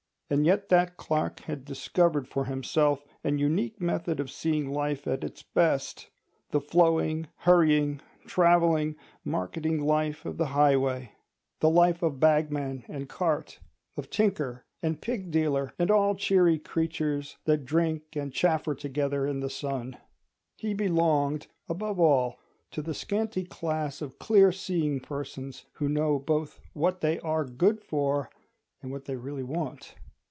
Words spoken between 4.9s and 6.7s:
at its best, the